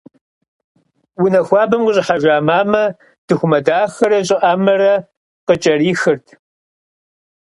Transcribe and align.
Унэ 1.23 1.39
хуабэм 1.47 1.81
къыщӏыхьэжа 1.85 2.35
мамэ 2.47 2.83
дыхумэ 3.27 3.59
дахэрэ 3.65 4.19
щӏыӏэмэрэ 4.27 4.93
къыкӏэрихырт. 5.47 6.25